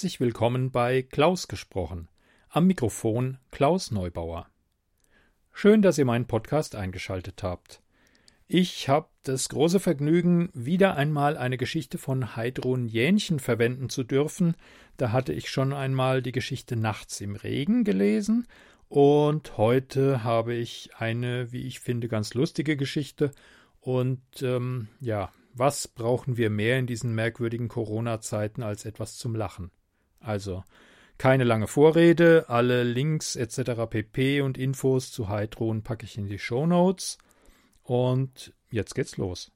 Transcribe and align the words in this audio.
Herzlich 0.00 0.18
willkommen 0.18 0.70
bei 0.70 1.02
Klaus 1.02 1.46
gesprochen. 1.46 2.08
Am 2.48 2.66
Mikrofon 2.66 3.36
Klaus 3.50 3.90
Neubauer. 3.90 4.48
Schön, 5.52 5.82
dass 5.82 5.98
ihr 5.98 6.06
meinen 6.06 6.26
Podcast 6.26 6.74
eingeschaltet 6.74 7.42
habt. 7.42 7.82
Ich 8.48 8.88
habe 8.88 9.10
das 9.24 9.50
große 9.50 9.78
Vergnügen, 9.78 10.48
wieder 10.54 10.96
einmal 10.96 11.36
eine 11.36 11.58
Geschichte 11.58 11.98
von 11.98 12.34
Heidrun 12.34 12.86
Jähnchen 12.86 13.40
verwenden 13.40 13.90
zu 13.90 14.02
dürfen. 14.02 14.54
Da 14.96 15.12
hatte 15.12 15.34
ich 15.34 15.50
schon 15.50 15.74
einmal 15.74 16.22
die 16.22 16.32
Geschichte 16.32 16.76
Nachts 16.76 17.20
im 17.20 17.36
Regen 17.36 17.84
gelesen 17.84 18.46
und 18.88 19.58
heute 19.58 20.24
habe 20.24 20.54
ich 20.54 20.92
eine, 20.96 21.52
wie 21.52 21.66
ich 21.66 21.78
finde, 21.78 22.08
ganz 22.08 22.32
lustige 22.32 22.78
Geschichte. 22.78 23.32
Und 23.80 24.22
ähm, 24.40 24.88
ja, 24.98 25.30
was 25.52 25.88
brauchen 25.88 26.38
wir 26.38 26.48
mehr 26.48 26.78
in 26.78 26.86
diesen 26.86 27.14
merkwürdigen 27.14 27.68
Corona-Zeiten 27.68 28.62
als 28.62 28.86
etwas 28.86 29.18
zum 29.18 29.34
Lachen? 29.34 29.70
Also, 30.20 30.64
keine 31.18 31.44
lange 31.44 31.66
Vorrede, 31.66 32.48
alle 32.48 32.82
Links 32.82 33.36
etc. 33.36 33.86
pp. 33.88 34.40
und 34.40 34.56
Infos 34.56 35.12
zu 35.12 35.28
Heidron 35.28 35.82
packe 35.82 36.04
ich 36.04 36.16
in 36.16 36.26
die 36.26 36.38
Show 36.38 36.66
Notes. 36.66 37.18
Und 37.82 38.54
jetzt 38.70 38.94
geht's 38.94 39.16
los. 39.16 39.50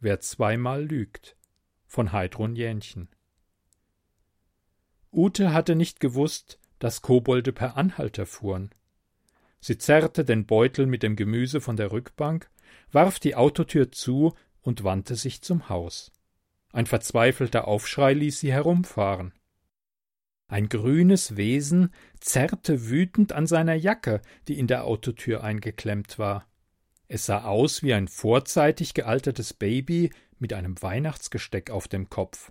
Wer 0.00 0.20
zweimal 0.20 0.84
lügt 0.84 1.36
von 1.86 2.12
Heidrun 2.12 2.56
Jähnchen. 2.56 3.08
Ute 5.12 5.52
hatte 5.52 5.76
nicht 5.76 6.00
gewusst, 6.00 6.58
dass 6.78 7.02
Kobolde 7.02 7.52
per 7.52 7.76
Anhalter 7.76 8.26
fuhren. 8.26 8.70
Sie 9.60 9.78
zerrte 9.78 10.24
den 10.24 10.44
Beutel 10.44 10.86
mit 10.86 11.02
dem 11.02 11.16
Gemüse 11.16 11.60
von 11.60 11.76
der 11.76 11.92
Rückbank, 11.92 12.50
warf 12.90 13.18
die 13.18 13.36
Autotür 13.36 13.92
zu 13.92 14.34
und 14.60 14.84
wandte 14.84 15.14
sich 15.14 15.40
zum 15.40 15.68
Haus. 15.68 16.10
Ein 16.74 16.86
verzweifelter 16.86 17.68
Aufschrei 17.68 18.14
ließ 18.14 18.40
sie 18.40 18.52
herumfahren. 18.52 19.32
Ein 20.48 20.68
grünes 20.68 21.36
Wesen 21.36 21.94
zerrte 22.18 22.90
wütend 22.90 23.32
an 23.32 23.46
seiner 23.46 23.74
Jacke, 23.74 24.20
die 24.48 24.58
in 24.58 24.66
der 24.66 24.82
Autotür 24.82 25.44
eingeklemmt 25.44 26.18
war. 26.18 26.48
Es 27.06 27.26
sah 27.26 27.44
aus 27.44 27.84
wie 27.84 27.94
ein 27.94 28.08
vorzeitig 28.08 28.92
gealtertes 28.92 29.54
Baby 29.54 30.10
mit 30.40 30.52
einem 30.52 30.82
Weihnachtsgesteck 30.82 31.70
auf 31.70 31.86
dem 31.86 32.10
Kopf. 32.10 32.50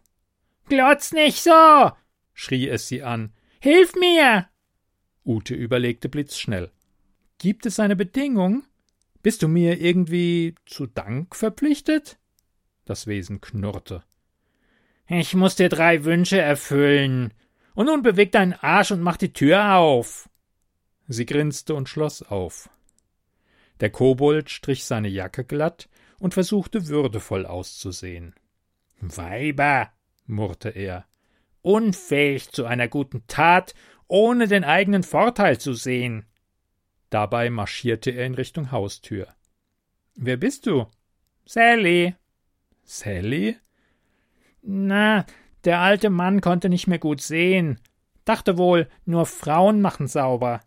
Glotz 0.69 1.11
nicht 1.11 1.43
so! 1.43 1.91
schrie 2.33 2.69
es 2.69 2.87
sie 2.87 3.03
an. 3.03 3.33
Hilf 3.59 3.93
mir! 3.95 4.47
Ute 5.25 5.53
überlegte 5.53 6.08
blitzschnell. 6.08 6.71
Gibt 7.39 7.65
es 7.65 7.77
eine 7.77 7.97
Bedingung? 7.97 8.63
Bist 9.21 9.43
du 9.43 9.49
mir 9.49 9.81
irgendwie 9.81 10.55
zu 10.65 10.87
Dank 10.87 11.35
verpflichtet? 11.35 12.19
Das 12.85 13.05
Wesen 13.05 13.41
knurrte. 13.41 14.05
Ich 15.08 15.36
muss 15.36 15.55
dir 15.55 15.69
drei 15.69 16.05
Wünsche 16.05 16.39
erfüllen. 16.39 17.33
Und 17.75 17.87
nun 17.87 18.03
beweg 18.03 18.31
deinen 18.31 18.53
Arsch 18.53 18.91
und 18.91 19.02
mach 19.02 19.17
die 19.17 19.33
Tür 19.33 19.75
auf. 19.75 20.30
Sie 21.08 21.25
grinste 21.25 21.75
und 21.75 21.89
schloss 21.89 22.21
auf. 22.21 22.69
Der 23.80 23.89
Kobold 23.89 24.49
strich 24.49 24.86
seine 24.86 25.09
Jacke 25.09 25.43
glatt 25.43 25.89
und 26.19 26.33
versuchte 26.33 26.87
würdevoll 26.87 27.45
auszusehen. 27.45 28.36
Weiber, 29.02 29.92
murrte 30.25 30.69
er, 30.69 31.05
unfähig 31.61 32.52
zu 32.52 32.65
einer 32.65 32.87
guten 32.87 33.25
Tat, 33.27 33.73
ohne 34.08 34.47
den 34.47 34.63
eigenen 34.63 35.03
Vorteil 35.03 35.59
zu 35.59 35.73
sehen. 35.73 36.25
Dabei 37.09 37.49
marschierte 37.49 38.11
er 38.11 38.25
in 38.25 38.36
Richtung 38.36 38.71
Haustür. 38.71 39.27
Wer 40.15 40.37
bist 40.37 40.65
du? 40.67 40.86
Sally. 41.45 42.15
Sally? 42.83 43.58
Na, 44.63 45.25
der 45.65 45.79
alte 45.79 46.09
Mann 46.09 46.41
konnte 46.41 46.69
nicht 46.69 46.87
mehr 46.87 46.99
gut 46.99 47.21
sehen. 47.21 47.79
Dachte 48.25 48.57
wohl, 48.57 48.87
nur 49.05 49.25
Frauen 49.25 49.81
machen 49.81 50.07
sauber. 50.07 50.61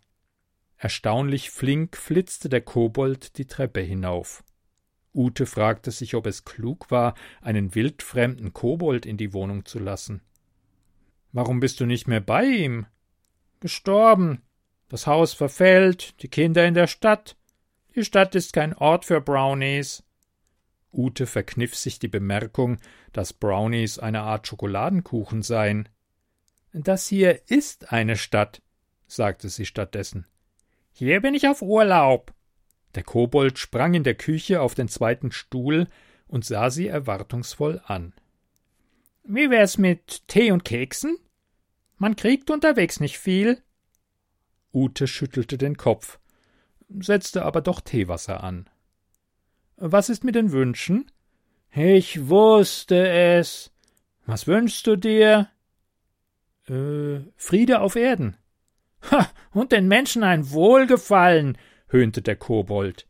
Erstaunlich 0.77 1.49
flink 1.49 1.97
flitzte 1.97 2.49
der 2.49 2.61
Kobold 2.61 3.37
die 3.39 3.45
Treppe 3.45 3.81
hinauf. 3.81 4.43
Ute 5.13 5.47
fragte 5.47 5.89
sich, 5.89 6.13
ob 6.13 6.27
es 6.27 6.45
klug 6.45 6.91
war, 6.91 7.15
einen 7.41 7.73
wildfremden 7.73 8.53
Kobold 8.53 9.07
in 9.07 9.17
die 9.17 9.33
Wohnung 9.33 9.65
zu 9.65 9.79
lassen. 9.79 10.21
Warum 11.31 11.59
bist 11.59 11.79
du 11.79 11.87
nicht 11.87 12.07
mehr 12.07 12.21
bei 12.21 12.45
ihm? 12.45 12.85
Gestorben. 13.59 14.43
Das 14.89 15.07
Haus 15.07 15.33
verfällt, 15.33 16.21
die 16.21 16.29
Kinder 16.29 16.65
in 16.67 16.75
der 16.75 16.87
Stadt. 16.87 17.35
Die 17.95 18.05
Stadt 18.05 18.35
ist 18.35 18.53
kein 18.53 18.75
Ort 18.75 19.05
für 19.05 19.19
Brownies. 19.19 20.03
Ute 20.93 21.25
verkniff 21.25 21.75
sich 21.75 21.99
die 21.99 22.07
Bemerkung, 22.07 22.77
dass 23.13 23.33
Brownies 23.33 23.99
eine 23.99 24.21
Art 24.21 24.47
Schokoladenkuchen 24.47 25.41
seien. 25.41 25.89
Das 26.73 27.07
hier 27.07 27.49
ist 27.49 27.91
eine 27.91 28.17
Stadt, 28.17 28.61
sagte 29.07 29.49
sie 29.49 29.65
stattdessen. 29.65 30.25
Hier 30.91 31.21
bin 31.21 31.33
ich 31.33 31.47
auf 31.47 31.61
Urlaub. 31.61 32.33
Der 32.95 33.03
Kobold 33.03 33.59
sprang 33.59 33.93
in 33.93 34.03
der 34.03 34.15
Küche 34.15 34.61
auf 34.61 34.73
den 34.73 34.87
zweiten 34.87 35.31
Stuhl 35.31 35.87
und 36.27 36.45
sah 36.45 36.69
sie 36.69 36.87
erwartungsvoll 36.87 37.81
an. 37.85 38.13
Wie 39.23 39.49
wär's 39.49 39.77
mit 39.77 40.27
Tee 40.27 40.51
und 40.51 40.65
Keksen? 40.65 41.17
Man 41.97 42.15
kriegt 42.15 42.49
unterwegs 42.49 42.99
nicht 42.99 43.19
viel. 43.19 43.61
Ute 44.73 45.07
schüttelte 45.07 45.57
den 45.57 45.77
Kopf, 45.77 46.19
setzte 46.99 47.43
aber 47.43 47.61
doch 47.61 47.81
Teewasser 47.81 48.43
an. 48.43 48.69
Was 49.77 50.09
ist 50.09 50.23
mit 50.23 50.33
den 50.33 50.51
Wünschen? 50.51 51.11
Ich 51.71 52.27
wusste 52.27 53.07
es. 53.07 53.71
Was 54.25 54.47
wünschst 54.47 54.87
du 54.87 54.95
dir? 54.95 55.49
Äh, 56.67 57.19
Friede 57.35 57.81
auf 57.81 57.95
Erden. 57.95 58.35
Ha, 59.11 59.29
und 59.51 59.71
den 59.71 59.87
Menschen 59.87 60.23
ein 60.23 60.49
Wohlgefallen, 60.49 61.57
höhnte 61.89 62.23
der 62.23 62.35
Kobold. 62.35 63.07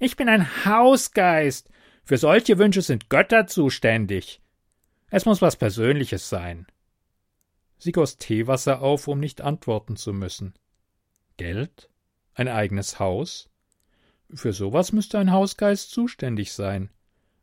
Ich 0.00 0.16
bin 0.16 0.28
ein 0.28 0.64
Hausgeist. 0.64 1.70
Für 2.02 2.18
solche 2.18 2.58
Wünsche 2.58 2.82
sind 2.82 3.08
Götter 3.08 3.46
zuständig. 3.46 4.40
Es 5.10 5.24
muss 5.24 5.40
was 5.40 5.54
Persönliches 5.56 6.28
sein. 6.28 6.66
Sie 7.78 7.92
goss 7.92 8.18
Teewasser 8.18 8.82
auf, 8.82 9.06
um 9.06 9.20
nicht 9.20 9.40
antworten 9.40 9.94
zu 9.94 10.12
müssen. 10.12 10.54
Geld? 11.36 11.88
Ein 12.34 12.48
eigenes 12.48 12.98
Haus? 12.98 13.48
Für 14.32 14.52
sowas 14.52 14.92
müsste 14.92 15.18
ein 15.18 15.32
Hausgeist 15.32 15.90
zuständig 15.90 16.52
sein. 16.52 16.90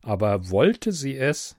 Aber 0.01 0.49
wollte 0.49 0.91
sie 0.91 1.15
es? 1.15 1.57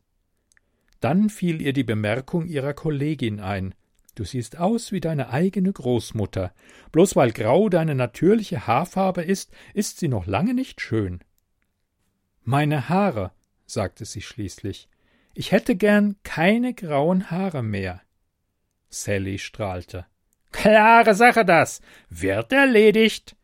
Dann 1.00 1.31
fiel 1.31 1.60
ihr 1.60 1.72
die 1.72 1.84
Bemerkung 1.84 2.47
ihrer 2.47 2.75
Kollegin 2.75 3.41
ein. 3.41 3.75
Du 4.15 4.25
siehst 4.25 4.56
aus 4.56 4.92
wie 4.92 5.00
deine 5.00 5.31
eigene 5.31 5.72
Großmutter. 5.72 6.54
Bloß 6.91 7.16
weil 7.16 7.32
grau 7.32 7.69
deine 7.69 7.94
natürliche 7.94 8.66
Haarfarbe 8.66 9.22
ist, 9.22 9.53
ist 9.74 9.98
sie 9.98 10.09
noch 10.09 10.27
lange 10.27 10.54
nicht 10.54 10.80
schön. 10.80 11.21
Meine 12.42 12.89
Haare, 12.89 13.33
sagte 13.66 14.04
sie 14.04 14.22
schließlich. 14.22 14.89
Ich 15.34 15.53
hätte 15.53 15.77
gern 15.77 16.16
keine 16.22 16.72
grauen 16.72 17.30
Haare 17.30 17.62
mehr. 17.62 18.01
Sally 18.89 19.39
strahlte. 19.39 20.06
Klare 20.51 21.15
Sache 21.15 21.45
das. 21.45 21.83
Wird 22.09 22.53
erledigt. 22.53 23.36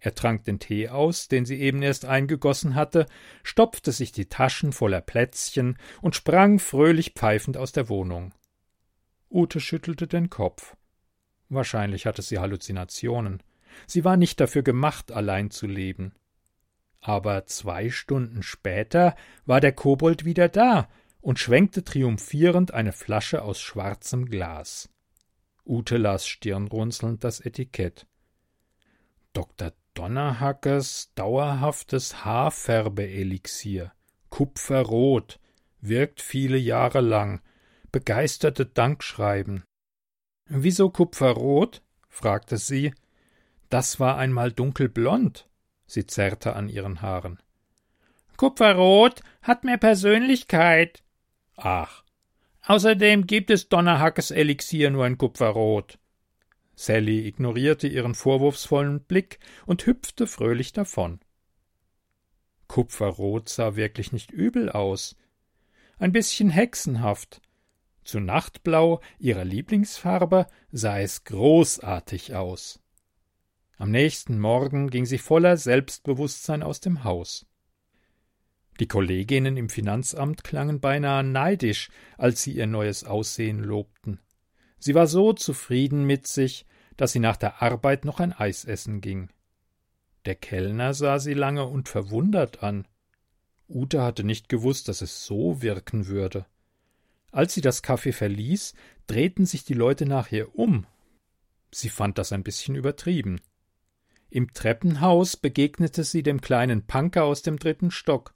Er 0.00 0.14
trank 0.14 0.44
den 0.44 0.58
Tee 0.58 0.88
aus, 0.88 1.28
den 1.28 1.44
sie 1.44 1.60
eben 1.60 1.82
erst 1.82 2.06
eingegossen 2.06 2.74
hatte, 2.74 3.06
stopfte 3.42 3.92
sich 3.92 4.12
die 4.12 4.26
Taschen 4.26 4.72
voller 4.72 5.02
Plätzchen 5.02 5.76
und 6.00 6.16
sprang 6.16 6.58
fröhlich 6.58 7.12
pfeifend 7.12 7.58
aus 7.58 7.72
der 7.72 7.88
Wohnung. 7.90 8.32
Ute 9.30 9.60
schüttelte 9.60 10.06
den 10.06 10.30
Kopf. 10.30 10.74
Wahrscheinlich 11.50 12.06
hatte 12.06 12.22
sie 12.22 12.38
Halluzinationen. 12.38 13.42
Sie 13.86 14.04
war 14.04 14.16
nicht 14.16 14.40
dafür 14.40 14.62
gemacht, 14.62 15.12
allein 15.12 15.50
zu 15.50 15.66
leben. 15.66 16.14
Aber 17.00 17.46
zwei 17.46 17.90
Stunden 17.90 18.42
später 18.42 19.14
war 19.46 19.60
der 19.60 19.72
Kobold 19.72 20.24
wieder 20.24 20.48
da 20.48 20.88
und 21.20 21.38
schwenkte 21.38 21.84
triumphierend 21.84 22.72
eine 22.72 22.92
Flasche 22.92 23.42
aus 23.42 23.60
schwarzem 23.60 24.26
Glas. 24.26 24.88
Ute 25.64 25.98
las 25.98 26.26
stirnrunzelnd 26.26 27.22
das 27.22 27.40
Etikett. 27.40 28.06
Dr. 29.32 29.72
Donnerhackers 30.00 31.12
dauerhaftes 31.14 32.24
Haarfärbeelixier. 32.24 33.92
Kupferrot. 34.30 35.38
Wirkt 35.82 36.22
viele 36.22 36.56
Jahre 36.56 37.02
lang. 37.02 37.42
Begeisterte 37.92 38.64
Dankschreiben. 38.64 39.62
Wieso 40.46 40.88
Kupferrot? 40.88 41.82
fragte 42.08 42.56
sie. 42.56 42.94
Das 43.68 44.00
war 44.00 44.16
einmal 44.16 44.52
dunkelblond. 44.52 45.50
Sie 45.84 46.06
zerrte 46.06 46.56
an 46.56 46.70
ihren 46.70 47.02
Haaren. 47.02 47.38
Kupferrot 48.38 49.20
hat 49.42 49.64
mehr 49.64 49.76
Persönlichkeit. 49.76 51.04
Ach. 51.58 52.04
Außerdem 52.62 53.26
gibt 53.26 53.50
es 53.50 53.68
Donnerhackes 53.68 54.30
Elixier 54.30 54.88
nur 54.88 55.06
in 55.06 55.18
Kupferrot. 55.18 55.98
Sally 56.80 57.26
ignorierte 57.26 57.88
ihren 57.88 58.14
vorwurfsvollen 58.14 59.00
Blick 59.02 59.38
und 59.66 59.84
hüpfte 59.84 60.26
fröhlich 60.26 60.72
davon. 60.72 61.20
Kupferrot 62.68 63.50
sah 63.50 63.76
wirklich 63.76 64.12
nicht 64.12 64.30
übel 64.30 64.70
aus. 64.70 65.14
Ein 65.98 66.12
bisschen 66.12 66.48
hexenhaft. 66.48 67.42
Zu 68.02 68.18
Nachtblau, 68.18 69.02
ihrer 69.18 69.44
Lieblingsfarbe, 69.44 70.46
sah 70.72 70.98
es 70.98 71.24
großartig 71.24 72.34
aus. 72.34 72.80
Am 73.76 73.90
nächsten 73.90 74.38
Morgen 74.38 74.88
ging 74.88 75.04
sie 75.04 75.18
voller 75.18 75.58
Selbstbewusstsein 75.58 76.62
aus 76.62 76.80
dem 76.80 77.04
Haus. 77.04 77.44
Die 78.78 78.88
Kolleginnen 78.88 79.58
im 79.58 79.68
Finanzamt 79.68 80.44
klangen 80.44 80.80
beinahe 80.80 81.24
neidisch, 81.24 81.90
als 82.16 82.42
sie 82.42 82.52
ihr 82.52 82.66
neues 82.66 83.04
Aussehen 83.04 83.58
lobten. 83.58 84.18
Sie 84.80 84.94
war 84.94 85.06
so 85.06 85.32
zufrieden 85.32 86.04
mit 86.04 86.26
sich, 86.26 86.66
dass 86.96 87.12
sie 87.12 87.20
nach 87.20 87.36
der 87.36 87.62
Arbeit 87.62 88.04
noch 88.04 88.18
ein 88.18 88.32
Eis 88.32 88.64
essen 88.64 89.00
ging. 89.00 89.28
Der 90.24 90.34
Kellner 90.34 90.92
sah 90.94 91.18
sie 91.18 91.34
lange 91.34 91.64
und 91.64 91.88
verwundert 91.88 92.62
an. 92.62 92.86
Ute 93.68 94.02
hatte 94.02 94.24
nicht 94.24 94.48
gewusst, 94.48 94.88
dass 94.88 95.00
es 95.00 95.24
so 95.24 95.62
wirken 95.62 96.08
würde. 96.08 96.46
Als 97.30 97.54
sie 97.54 97.60
das 97.60 97.84
Café 97.84 98.12
verließ, 98.12 98.74
drehten 99.06 99.46
sich 99.46 99.64
die 99.64 99.74
Leute 99.74 100.06
nach 100.06 100.32
ihr 100.32 100.54
um. 100.58 100.86
Sie 101.70 101.88
fand 101.88 102.18
das 102.18 102.32
ein 102.32 102.42
bisschen 102.42 102.74
übertrieben. 102.74 103.40
Im 104.28 104.52
Treppenhaus 104.52 105.36
begegnete 105.36 106.04
sie 106.04 106.22
dem 106.22 106.40
kleinen 106.40 106.86
Punker 106.86 107.24
aus 107.24 107.42
dem 107.42 107.58
dritten 107.58 107.90
Stock. 107.90 108.34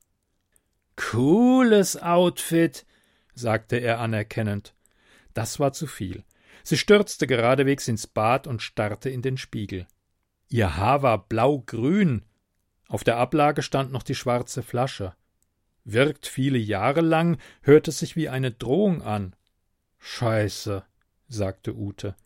Cooles 0.96 1.96
Outfit, 2.00 2.86
sagte 3.34 3.76
er 3.76 3.98
anerkennend. 3.98 4.74
Das 5.34 5.58
war 5.58 5.72
zu 5.72 5.86
viel. 5.86 6.22
Sie 6.64 6.78
stürzte 6.78 7.26
geradewegs 7.26 7.86
ins 7.88 8.06
Bad 8.06 8.46
und 8.46 8.62
starrte 8.62 9.10
in 9.10 9.20
den 9.22 9.36
Spiegel. 9.36 9.86
Ihr 10.48 10.76
Haar 10.76 11.02
war 11.02 11.28
blau-grün. 11.28 12.24
Auf 12.88 13.04
der 13.04 13.18
Ablage 13.18 13.62
stand 13.62 13.92
noch 13.92 14.02
die 14.02 14.14
schwarze 14.14 14.62
Flasche. 14.62 15.14
Wirkt 15.84 16.26
viele 16.26 16.56
Jahre 16.56 17.02
lang, 17.02 17.36
hörte 17.60 17.92
sich 17.92 18.16
wie 18.16 18.30
eine 18.30 18.50
Drohung 18.50 19.02
an. 19.02 19.36
Scheiße, 19.98 20.84
sagte 21.28 21.76
Ute. 21.76 22.16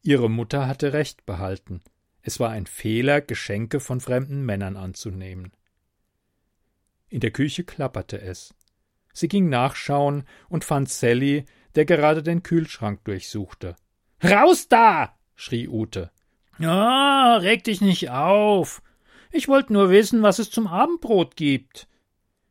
Ihre 0.00 0.30
Mutter 0.30 0.68
hatte 0.68 0.92
recht 0.92 1.26
behalten. 1.26 1.82
Es 2.22 2.38
war 2.38 2.50
ein 2.50 2.66
Fehler, 2.66 3.20
Geschenke 3.20 3.80
von 3.80 4.00
fremden 4.00 4.44
Männern 4.46 4.76
anzunehmen. 4.76 5.52
In 7.08 7.18
der 7.18 7.32
Küche 7.32 7.64
klapperte 7.64 8.20
es. 8.20 8.54
Sie 9.12 9.28
ging 9.28 9.48
nachschauen 9.48 10.24
und 10.48 10.64
fand 10.64 10.88
Sally, 10.88 11.44
der 11.74 11.84
gerade 11.84 12.22
den 12.22 12.42
Kühlschrank 12.42 13.04
durchsuchte. 13.04 13.76
Raus 14.22 14.68
da! 14.68 15.14
schrie 15.34 15.68
Ute. 15.68 16.10
Ah, 16.60 17.36
reg 17.36 17.64
dich 17.64 17.80
nicht 17.80 18.10
auf. 18.10 18.82
Ich 19.30 19.48
wollte 19.48 19.72
nur 19.72 19.90
wissen, 19.90 20.22
was 20.22 20.38
es 20.38 20.50
zum 20.50 20.66
Abendbrot 20.66 21.36
gibt. 21.36 21.88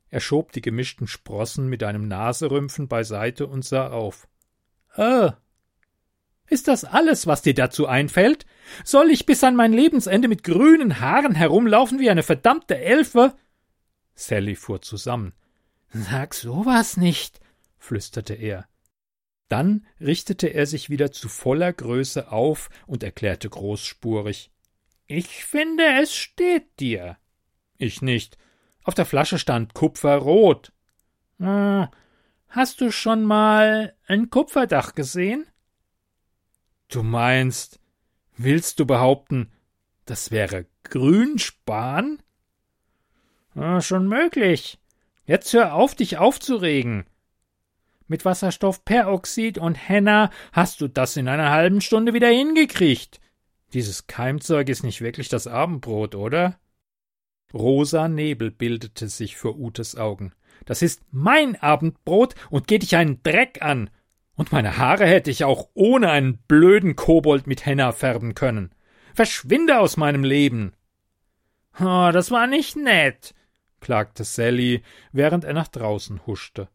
Er 0.09 0.19
schob 0.19 0.51
die 0.51 0.62
gemischten 0.62 1.07
Sprossen 1.07 1.68
mit 1.68 1.83
einem 1.83 2.07
Naserümpfen 2.07 2.88
beiseite 2.88 3.47
und 3.47 3.63
sah 3.63 3.89
auf. 3.89 4.27
Äh. 4.95 5.31
Ist 6.47 6.67
das 6.67 6.83
alles, 6.83 7.27
was 7.27 7.41
dir 7.41 7.53
dazu 7.53 7.88
einfällt? 7.88 8.45
Soll 8.83 9.09
ich 9.09 9.25
bis 9.25 9.41
an 9.44 9.56
mein 9.56 9.71
Lebensende 9.71 10.27
mit 10.27 10.44
grünen 10.44 11.00
Haaren 11.00 11.33
herumlaufen 11.33 12.00
wie 12.00 12.09
eine 12.09 12.24
verdammte 12.24 12.77
Elfe? 12.77 13.33
Sally 14.15 14.56
fuhr 14.56 14.81
zusammen. 14.81 15.33
Sag 15.94 16.33
sowas 16.33 16.97
nicht, 16.97 17.39
flüsterte 17.77 18.33
er. 18.33 18.67
Dann 19.51 19.86
richtete 20.00 20.48
er 20.48 20.65
sich 20.65 20.89
wieder 20.89 21.12
zu 21.12 21.27
voller 21.27 21.74
Größe 21.74 22.31
auf 22.31 22.69
und 22.88 23.03
erklärte 23.03 23.50
großspurig 23.50 24.50
Ich 25.07 25.44
finde, 25.44 25.83
es 26.01 26.15
steht 26.15 26.80
dir. 26.80 27.18
Ich 27.77 28.01
nicht. 28.01 28.38
Auf 28.86 28.94
der 28.94 29.06
Flasche 29.06 29.38
stand 29.38 29.74
Kupferrot. 29.74 30.71
Hm, 31.39 31.89
hast 32.48 32.80
du 32.80 32.92
schon 32.92 33.25
mal 33.25 33.94
ein 34.07 34.30
Kupferdach 34.30 34.95
gesehen? 34.95 35.45
Du 36.88 37.03
meinst, 37.03 37.81
willst 38.38 38.80
du 38.80 38.86
behaupten, 38.86 39.51
das 40.06 40.31
wäre 40.31 40.65
Grünspan? 40.83 42.24
Ja, 43.53 43.81
schon 43.81 44.07
möglich. 44.07 44.80
Jetzt 45.25 45.51
hör 45.51 45.74
auf, 45.74 45.94
dich 45.94 46.18
aufzuregen. 46.18 47.06
Mit 48.12 48.25
Wasserstoffperoxid 48.25 49.58
und 49.58 49.75
Henna 49.75 50.31
hast 50.52 50.81
du 50.81 50.90
das 50.90 51.16
in 51.16 51.30
einer 51.30 51.50
halben 51.50 51.80
Stunde 51.80 52.13
wieder 52.13 52.28
hingekriegt. 52.28 53.22
Dieses 53.72 54.06
Keimzeug 54.06 54.68
ist 54.68 54.84
nicht 54.84 55.00
wirklich 55.00 55.30
das 55.30 55.48
Abendbrot, 55.48 56.16
oder? 56.16 56.60
Rosa 57.54 58.10
Nebel 58.10 58.52
bildete 58.52 59.08
sich 59.08 59.38
vor 59.38 59.58
Utes 59.58 59.96
Augen. 59.96 60.34
Das 60.66 60.81
ist 60.81 61.02
mein 61.12 61.56
Abendbrot 61.56 62.36
und 62.50 62.68
geht 62.68 62.81
dich 62.81 62.98
einen 62.98 63.24
Dreck 63.24 63.62
an. 63.62 63.90
Und 64.36 64.52
meine 64.52 64.78
Haare 64.78 65.06
hätte 65.06 65.31
ich 65.31 65.46
auch 65.46 65.69
ohne 65.74 66.12
einen 66.12 66.38
blöden 66.50 66.98
Kobold 66.98 67.48
mit 67.48 67.66
Henna 67.66 67.94
färben 67.94 68.36
können. 68.36 68.75
Verschwinde 69.13 69.80
aus 69.80 69.96
meinem 69.96 70.25
Leben. 70.25 70.74
Oh, 71.80 72.10
das 72.12 72.30
war 72.30 72.46
nicht 72.46 72.75
nett, 72.75 73.34
klagte 73.80 74.25
Sally, 74.25 74.84
während 75.13 75.46
er 75.46 75.54
nach 75.54 75.69
draußen 75.69 76.28
huschte. 76.28 76.68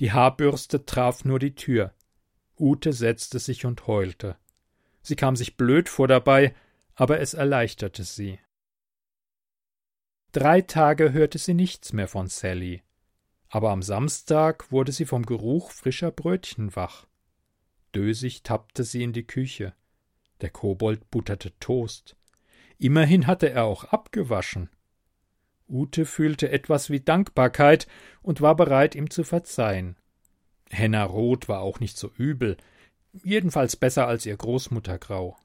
Die 0.00 0.12
Haarbürste 0.12 0.84
traf 0.84 1.24
nur 1.24 1.38
die 1.38 1.54
Tür. 1.54 1.94
Ute 2.58 2.92
setzte 2.92 3.38
sich 3.38 3.64
und 3.66 3.86
heulte. 3.86 4.36
Sie 5.02 5.16
kam 5.16 5.36
sich 5.36 5.56
blöd 5.56 5.88
vor 5.88 6.08
dabei, 6.08 6.54
aber 6.94 7.20
es 7.20 7.34
erleichterte 7.34 8.04
sie. 8.04 8.38
Drei 10.32 10.62
Tage 10.62 11.12
hörte 11.12 11.38
sie 11.38 11.54
nichts 11.54 11.92
mehr 11.92 12.08
von 12.08 12.28
Sally. 12.28 12.82
Aber 13.48 13.70
am 13.70 13.82
Samstag 13.82 14.72
wurde 14.72 14.92
sie 14.92 15.04
vom 15.04 15.26
Geruch 15.26 15.72
frischer 15.72 16.10
Brötchen 16.10 16.74
wach. 16.74 17.06
Dösig 17.94 18.42
tappte 18.42 18.84
sie 18.84 19.02
in 19.02 19.12
die 19.12 19.26
Küche. 19.26 19.74
Der 20.40 20.48
Kobold 20.48 21.10
butterte 21.10 21.58
Toast. 21.58 22.16
Immerhin 22.78 23.26
hatte 23.26 23.50
er 23.50 23.64
auch 23.64 23.84
abgewaschen. 23.84 24.70
Ute 25.68 26.04
fühlte 26.04 26.50
etwas 26.50 26.90
wie 26.90 27.00
Dankbarkeit 27.00 27.86
und 28.22 28.40
war 28.40 28.56
bereit, 28.56 28.94
ihm 28.94 29.10
zu 29.10 29.24
verzeihen. 29.24 29.96
Henna 30.70 31.04
Rot 31.04 31.48
war 31.48 31.60
auch 31.60 31.80
nicht 31.80 31.96
so 31.96 32.10
übel, 32.16 32.56
jedenfalls 33.22 33.76
besser 33.76 34.06
als 34.06 34.26
ihr 34.26 34.36
Großmutter 34.36 34.98
Grau. 34.98 35.36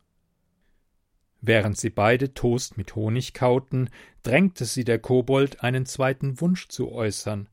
Während 1.42 1.78
sie 1.78 1.90
beide 1.90 2.34
Toast 2.34 2.78
mit 2.78 2.96
Honig 2.96 3.34
kauten, 3.34 3.90
drängte 4.24 4.66
sie 4.66 4.84
der 4.84 5.00
Kobold, 5.00 5.64
einen 5.64 5.86
zweiten 5.86 6.42
Wunsch 6.42 6.68
zu 6.68 6.92
äußern. 6.92 7.48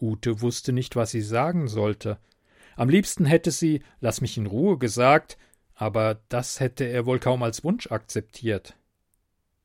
Ute 0.00 0.40
wusste 0.40 0.72
nicht, 0.72 0.96
was 0.96 1.12
sie 1.12 1.22
sagen 1.22 1.68
sollte. 1.68 2.18
Am 2.74 2.88
liebsten 2.88 3.24
hätte 3.24 3.50
sie 3.50 3.82
Lass 4.00 4.20
mich 4.20 4.36
in 4.36 4.46
Ruhe 4.46 4.76
gesagt, 4.76 5.38
aber 5.74 6.20
das 6.28 6.60
hätte 6.60 6.84
er 6.84 7.06
wohl 7.06 7.18
kaum 7.18 7.42
als 7.42 7.62
Wunsch 7.64 7.90
akzeptiert. 7.90 8.76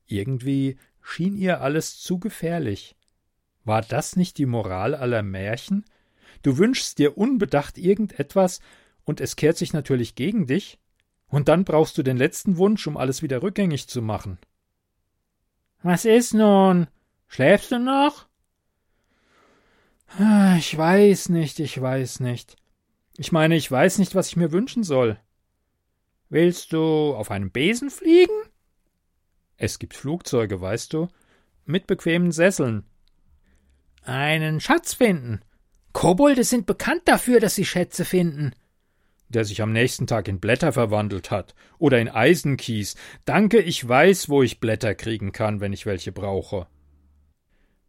Irgendwie 0.06 0.78
schien 1.02 1.36
ihr 1.36 1.62
alles 1.62 2.00
zu 2.00 2.20
gefährlich. 2.20 2.96
War 3.64 3.82
das 3.82 4.16
nicht 4.16 4.38
die 4.38 4.46
Moral 4.46 4.96
aller 4.96 5.24
Märchen? 5.24 5.86
Du 6.42 6.58
wünschst 6.58 6.98
dir 6.98 7.18
unbedacht 7.18 7.78
irgendetwas, 7.78 8.60
und 9.04 9.22
es 9.22 9.36
kehrt 9.36 9.58
sich 9.58 9.74
natürlich 9.74 10.16
gegen 10.16 10.48
dich, 10.48 10.80
und 11.28 11.48
dann 11.48 11.64
brauchst 11.64 11.98
du 11.98 12.04
den 12.04 12.18
letzten 12.18 12.58
Wunsch, 12.58 12.86
um 12.88 12.98
alles 12.98 13.22
wieder 13.22 13.42
rückgängig 13.42 13.88
zu 13.88 14.02
machen. 14.02 14.38
Was 15.84 16.06
ist 16.06 16.34
nun? 16.34 16.88
Schläfst 17.28 17.72
du 17.72 17.80
noch? 17.80 18.28
Ah, 20.20 20.58
ich 20.58 20.78
weiß 20.78 21.30
nicht, 21.30 21.60
ich 21.60 21.80
weiß 21.80 22.20
nicht. 22.20 22.58
Ich 23.18 23.32
meine, 23.32 23.56
ich 23.56 23.72
weiß 23.72 23.98
nicht, 24.00 24.14
was 24.14 24.28
ich 24.28 24.36
mir 24.36 24.52
wünschen 24.52 24.84
soll. 24.84 25.18
Willst 26.30 26.74
du 26.74 27.14
auf 27.16 27.32
einem 27.32 27.52
Besen 27.52 27.90
fliegen? 27.90 28.34
Es 29.64 29.78
gibt 29.78 29.94
Flugzeuge, 29.94 30.60
weißt 30.60 30.92
du, 30.92 31.08
mit 31.68 31.86
bequemen 31.86 32.32
Sesseln. 32.32 32.84
Einen 34.02 34.60
Schatz 34.60 34.96
finden. 34.96 35.42
Kobolde 35.94 36.44
sind 36.44 36.66
bekannt 36.66 37.04
dafür, 37.06 37.40
dass 37.40 37.54
sie 37.54 37.66
Schätze 37.66 38.04
finden. 38.04 38.56
Der 39.30 39.46
sich 39.46 39.62
am 39.62 39.72
nächsten 39.72 40.08
Tag 40.08 40.28
in 40.28 40.40
Blätter 40.40 40.74
verwandelt 40.74 41.30
hat 41.30 41.54
oder 41.78 42.00
in 42.02 42.10
Eisenkies. 42.10 42.96
Danke, 43.26 43.60
ich 43.60 43.88
weiß, 43.88 44.30
wo 44.30 44.42
ich 44.42 44.60
Blätter 44.60 44.96
kriegen 44.96 45.32
kann, 45.32 45.62
wenn 45.62 45.74
ich 45.74 45.86
welche 45.86 46.12
brauche. 46.12 46.66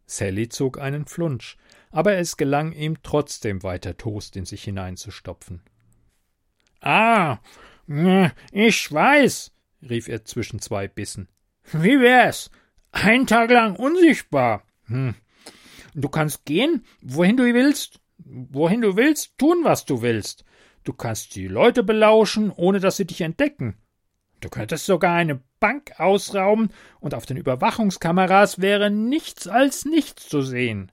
Sally 0.05 0.49
zog 0.49 0.77
einen 0.77 1.07
Flunsch, 1.07 1.57
aber 1.89 2.13
es 2.17 2.37
gelang 2.37 2.71
ihm 2.73 3.01
trotzdem 3.01 3.63
weiter 3.63 3.97
Toast 3.97 4.35
in 4.35 4.45
sich 4.45 4.63
hineinzustopfen. 4.63 5.63
Ah, 6.81 7.39
ich 8.51 8.91
weiß, 8.91 9.51
rief 9.81 10.07
er 10.07 10.23
zwischen 10.23 10.59
zwei 10.59 10.87
Bissen. 10.87 11.29
Wie 11.71 11.99
wär's? 11.99 12.51
Ein 12.91 13.25
Tag 13.27 13.49
lang 13.49 13.75
unsichtbar. 13.75 14.63
Hm. 14.85 15.15
Du 15.95 16.09
kannst 16.09 16.45
gehen, 16.45 16.85
wohin 17.01 17.37
du 17.37 17.43
willst, 17.43 17.99
wohin 18.17 18.81
du 18.81 18.95
willst, 18.95 19.37
tun, 19.37 19.63
was 19.63 19.85
du 19.85 20.01
willst. 20.01 20.43
Du 20.83 20.93
kannst 20.93 21.35
die 21.35 21.47
Leute 21.47 21.83
belauschen, 21.83 22.51
ohne 22.51 22.79
dass 22.79 22.97
sie 22.97 23.05
dich 23.05 23.21
entdecken. 23.21 23.77
Du 24.41 24.49
könntest 24.49 24.85
sogar 24.85 25.15
eine 25.15 25.41
Bank 25.59 25.99
ausrauben, 25.99 26.69
und 26.99 27.13
auf 27.13 27.25
den 27.25 27.37
Überwachungskameras 27.37 28.59
wäre 28.59 28.91
nichts 28.91 29.47
als 29.47 29.85
nichts 29.85 30.27
zu 30.27 30.41
sehen. 30.41 30.91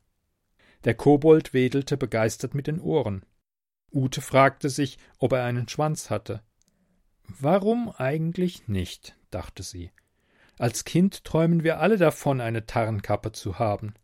Der 0.85 0.95
Kobold 0.95 1.53
wedelte 1.53 1.97
begeistert 1.97 2.55
mit 2.55 2.67
den 2.67 2.81
Ohren. 2.81 3.25
Ute 3.93 4.21
fragte 4.21 4.71
sich, 4.71 4.99
ob 5.19 5.33
er 5.33 5.45
einen 5.45 5.69
Schwanz 5.69 6.11
hatte. 6.11 6.43
Warum 7.27 7.91
eigentlich 7.91 8.69
nicht? 8.69 9.17
dachte 9.31 9.62
sie. 9.62 9.91
Als 10.61 10.85
Kind 10.85 11.25
träumen 11.25 11.64
wir 11.64 11.81
alle 11.81 11.97
davon, 11.97 12.43
eine 12.43 12.67
Tarnkappe 12.67 13.33
zu 13.33 13.59
haben. 13.59 13.95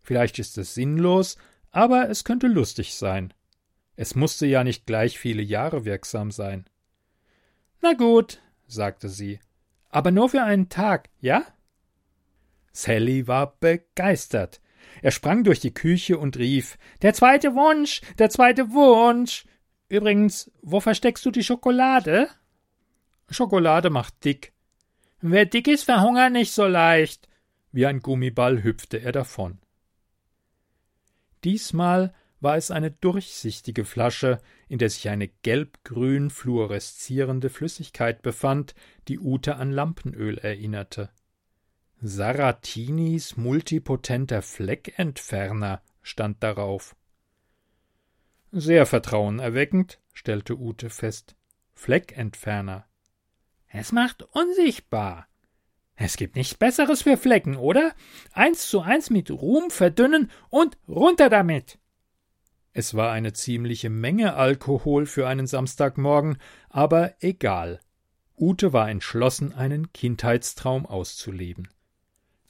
Vielleicht 0.00 0.38
ist 0.38 0.56
es 0.56 0.74
sinnlos, 0.74 1.38
aber 1.72 2.08
es 2.08 2.22
könnte 2.22 2.46
lustig 2.46 2.94
sein. 2.94 3.34
Es 3.96 4.14
musste 4.14 4.46
ja 4.46 4.62
nicht 4.62 4.86
gleich 4.86 5.18
viele 5.18 5.42
Jahre 5.42 5.84
wirksam 5.84 6.30
sein. 6.30 6.70
Na 7.80 7.94
gut, 7.94 8.40
sagte 8.68 9.08
sie, 9.08 9.40
aber 9.88 10.12
nur 10.12 10.28
für 10.28 10.44
einen 10.44 10.68
Tag, 10.68 11.08
ja? 11.18 11.44
Sally 12.70 13.26
war 13.26 13.56
begeistert. 13.58 14.60
Er 15.02 15.10
sprang 15.10 15.42
durch 15.42 15.58
die 15.58 15.74
Küche 15.74 16.16
und 16.16 16.36
rief 16.36 16.78
Der 17.02 17.12
zweite 17.12 17.56
Wunsch, 17.56 18.02
der 18.20 18.30
zweite 18.30 18.70
Wunsch. 18.70 19.46
Übrigens, 19.88 20.48
wo 20.62 20.78
versteckst 20.78 21.26
du 21.26 21.32
die 21.32 21.42
Schokolade? 21.42 22.28
Schokolade 23.28 23.90
macht 23.90 24.24
dick. 24.24 24.52
Wer 25.22 25.46
dick 25.46 25.68
ist, 25.68 25.84
verhungert 25.84 26.32
nicht 26.32 26.52
so 26.52 26.66
leicht. 26.66 27.28
Wie 27.70 27.86
ein 27.86 28.00
Gummiball 28.00 28.64
hüpfte 28.64 28.98
er 28.98 29.12
davon. 29.12 29.60
Diesmal 31.44 32.12
war 32.40 32.56
es 32.56 32.72
eine 32.72 32.90
durchsichtige 32.90 33.84
Flasche, 33.84 34.40
in 34.68 34.78
der 34.78 34.90
sich 34.90 35.08
eine 35.08 35.28
gelb-grün 35.28 36.28
fluoreszierende 36.28 37.50
Flüssigkeit 37.50 38.22
befand, 38.22 38.74
die 39.06 39.20
Ute 39.20 39.56
an 39.56 39.70
Lampenöl 39.70 40.38
erinnerte. 40.38 41.10
Saratinis 42.00 43.36
multipotenter 43.36 44.42
Fleckentferner 44.42 45.82
stand 46.02 46.42
darauf. 46.42 46.96
Sehr 48.50 48.86
vertrauenerweckend, 48.86 50.00
stellte 50.12 50.58
Ute 50.58 50.90
fest. 50.90 51.36
Fleckentferner. 51.74 52.86
Es 53.72 53.90
macht 53.90 54.22
unsichtbar. 54.34 55.26
Es 55.96 56.16
gibt 56.16 56.36
nichts 56.36 56.54
Besseres 56.54 57.02
für 57.02 57.16
Flecken, 57.16 57.56
oder? 57.56 57.94
Eins 58.32 58.68
zu 58.68 58.82
eins 58.82 59.08
mit 59.08 59.30
Ruhm 59.30 59.70
verdünnen 59.70 60.30
und 60.50 60.76
runter 60.86 61.30
damit. 61.30 61.78
Es 62.74 62.94
war 62.94 63.12
eine 63.12 63.32
ziemliche 63.32 63.88
Menge 63.88 64.34
Alkohol 64.34 65.06
für 65.06 65.26
einen 65.26 65.46
Samstagmorgen, 65.46 66.38
aber 66.68 67.14
egal. 67.20 67.80
Ute 68.38 68.72
war 68.72 68.90
entschlossen, 68.90 69.54
einen 69.54 69.92
Kindheitstraum 69.92 70.84
auszuleben. 70.84 71.68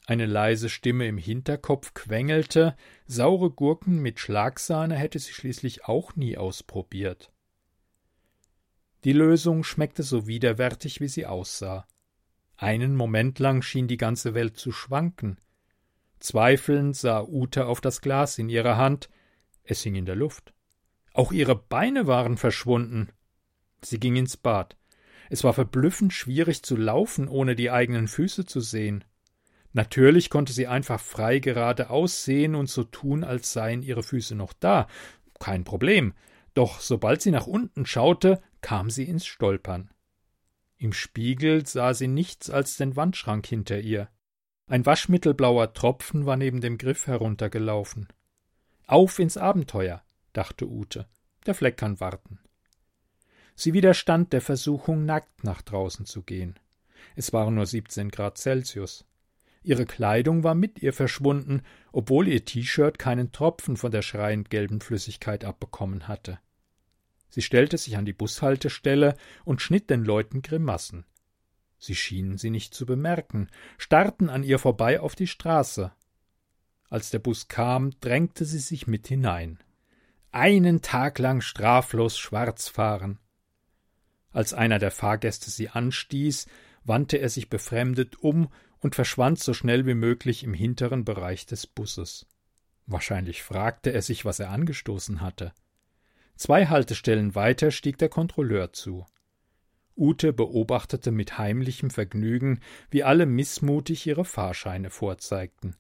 Eine 0.07 0.26
leise 0.26 0.69
Stimme 0.69 1.07
im 1.07 1.19
Hinterkopf 1.19 1.95
quengelte, 1.95 2.76
saure 3.07 3.50
Gurken 3.50 4.00
mit 4.00 4.19
Schlagsahne 4.19 4.97
hätte 4.97 5.21
sie 5.21 5.33
schließlich 5.33 5.85
auch 5.85 6.17
nie 6.17 6.37
ausprobiert. 6.37 7.33
Die 9.04 9.12
Lösung 9.12 9.64
schmeckte 9.64 10.02
so 10.02 10.26
widerwärtig, 10.26 11.00
wie 11.00 11.09
sie 11.09 11.26
aussah. 11.26 11.87
Einen 12.56 12.94
Moment 12.94 13.38
lang 13.40 13.62
schien 13.62 13.88
die 13.88 13.97
ganze 13.97 14.35
Welt 14.35 14.56
zu 14.56 14.71
schwanken. 14.71 15.38
Zweifelnd 16.21 16.97
sah 16.97 17.23
Ute 17.23 17.66
auf 17.66 17.80
das 17.80 18.00
Glas 18.00 18.38
in 18.38 18.49
ihrer 18.49 18.76
Hand, 18.76 19.09
es 19.64 19.82
hing 19.82 19.97
in 19.97 20.06
der 20.06 20.14
Luft. 20.14 20.54
Auch 21.12 21.32
ihre 21.32 21.56
Beine 21.56 22.06
waren 22.06 22.37
verschwunden. 22.37 23.09
Sie 23.82 23.99
ging 23.99 24.14
ins 24.14 24.37
Bad. 24.37 24.76
Es 25.30 25.42
war 25.42 25.52
verblüffend 25.52 26.12
schwierig 26.12 26.62
zu 26.62 26.76
laufen, 26.76 27.26
ohne 27.26 27.56
die 27.56 27.71
eigenen 27.71 28.06
Füße 28.06 28.47
zu 28.47 28.61
sehen. 28.61 29.04
Natürlich 29.73 30.30
konnte 30.30 30.52
sie 30.52 30.66
einfach 30.66 31.00
frei 31.00 31.38
geradeaus 31.38 32.25
sehen 32.25 32.54
und 32.54 32.68
so 32.68 32.85
tun, 32.85 33.25
als 33.25 33.52
seien 33.52 33.82
ihre 33.82 34.02
Füße 34.02 34.35
noch 34.35 34.52
da. 34.52 34.87
Kein 35.40 35.64
Problem. 35.64 36.12
Doch 36.54 36.80
sobald 36.80 37.23
sie 37.23 37.30
nach 37.30 37.47
unten 37.47 37.87
schaute, 37.87 38.42
kam 38.62 38.88
sie 38.88 39.04
ins 39.04 39.26
Stolpern. 39.26 39.90
Im 40.78 40.92
Spiegel 40.92 41.66
sah 41.66 41.95
sie 41.95 42.09
nichts 42.09 42.50
als 42.50 42.76
den 42.76 42.97
Wandschrank 42.97 43.47
hinter 43.47 43.78
ihr. 43.78 44.09
Ein 44.66 44.87
waschmittelblauer 44.87 45.75
Tropfen 45.75 46.25
war 46.25 46.37
neben 46.37 46.61
dem 46.61 46.78
Griff 46.78 47.07
heruntergelaufen. 47.07 48.09
Auf 48.87 49.19
ins 49.19 49.37
Abenteuer, 49.37 50.02
dachte 50.33 50.66
Ute. 50.66 51.07
Der 51.47 51.54
Fleck 51.54 51.76
kann 51.76 52.00
warten. 52.00 52.38
Sie 53.54 53.75
widerstand 53.75 54.33
der 54.33 54.40
Versuchung, 54.40 55.04
nackt 55.04 55.45
nach 55.45 55.62
draußen 55.62 56.07
zu 56.07 56.23
gehen. 56.23 56.59
Es 57.16 57.33
waren 57.33 57.54
nur 57.54 57.66
17 57.66 58.11
Grad 58.11 58.38
Celsius. 58.38 59.04
Ihre 59.62 59.87
Kleidung 59.87 60.42
war 60.42 60.54
mit 60.54 60.83
ihr 60.83 60.92
verschwunden, 60.92 61.62
obwohl 61.92 62.26
ihr 62.26 62.45
T-Shirt 62.45 62.99
keinen 62.99 63.31
Tropfen 63.31 63.76
von 63.76 63.92
der 63.92 64.02
schreiend 64.02 64.50
gelben 64.50 64.81
Flüssigkeit 64.81 65.45
abbekommen 65.45 66.09
hatte. 66.09 66.40
Sie 67.33 67.41
stellte 67.41 67.79
sich 67.79 67.97
an 67.97 68.05
die 68.05 68.12
Bushaltestelle 68.12 69.17
und 69.47 69.62
schnitt 69.62 69.89
den 69.89 70.05
Leuten 70.05 70.43
Grimassen. 70.43 71.07
Sie 71.79 71.95
schienen 71.95 72.37
sie 72.37 72.51
nicht 72.51 72.75
zu 72.75 72.85
bemerken, 72.85 73.49
starrten 73.79 74.29
an 74.29 74.43
ihr 74.43 74.59
vorbei 74.59 75.01
auf 75.01 75.15
die 75.15 75.27
Straße. 75.27 75.93
Als 76.91 77.09
der 77.09 77.21
Bus 77.21 77.49
kam, 77.49 77.99
drängte 78.01 78.45
sie 78.45 78.59
sich 78.59 78.87
mit 78.87 79.09
hinein. 79.09 79.59
Einen 80.31 80.83
Tag 80.83 81.19
lang 81.19 81.41
straflos 81.41 82.19
schwarz 82.19 82.69
fahren. 82.69 83.19
Als 84.31 84.53
einer 84.53 84.79
der 84.79 84.91
Fahrgäste 84.91 85.51
sie 85.51 85.71
anstieß, 85.71 86.49
wandte 86.85 87.17
er 87.17 87.31
sich 87.31 87.49
befremdet 87.49 88.17
um 88.17 88.53
und 88.79 88.95
verschwand 88.95 89.39
so 89.39 89.55
schnell 89.55 89.87
wie 89.87 89.95
möglich 89.95 90.45
im 90.45 90.53
hinteren 90.53 91.07
Bereich 91.07 91.47
des 91.47 91.67
Busses. 91.67 92.27
Wahrscheinlich 92.85 93.43
fragte 93.43 93.91
er 93.91 94.03
sich, 94.03 94.27
was 94.27 94.39
er 94.39 94.51
angestoßen 94.51 95.23
hatte. 95.23 95.55
Zwei 96.43 96.67
Haltestellen 96.67 97.37
weiter 97.37 97.71
stieg 97.71 97.99
der 97.99 98.09
Kontrolleur 98.09 98.73
zu. 98.73 99.07
Ute 99.97 100.33
beobachtete 100.33 101.13
mit 101.13 101.39
heimlichem 101.39 101.89
Vergnügen, 101.89 102.59
wie 102.91 103.05
alle 103.05 103.27
missmutig 103.27 104.05
ihre 104.09 104.25
Fahrscheine 104.25 104.91
vorzeigten. 104.91 105.77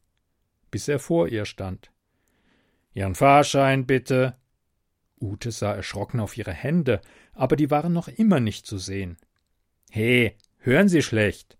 Bis 0.70 0.86
er 0.86 1.00
vor 1.00 1.26
ihr 1.26 1.46
stand. 1.46 1.90
Ihren 2.94 3.16
Fahrschein 3.16 3.88
bitte. 3.88 4.36
Ute 5.20 5.50
sah 5.50 5.74
erschrocken 5.74 6.20
auf 6.20 6.38
ihre 6.38 6.52
Hände, 6.52 7.00
aber 7.32 7.56
die 7.56 7.72
waren 7.72 7.92
noch 7.92 8.06
immer 8.06 8.38
nicht 8.38 8.64
zu 8.64 8.78
sehen. 8.78 9.16
He, 9.90 10.36
hören 10.58 10.88
Sie 10.88 11.02
schlecht. 11.02 11.58